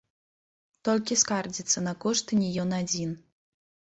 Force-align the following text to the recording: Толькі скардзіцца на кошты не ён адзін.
Толькі 0.87 1.19
скардзіцца 1.23 1.85
на 1.89 1.93
кошты 2.07 2.31
не 2.43 2.49
ён 2.65 2.69
адзін. 2.83 3.09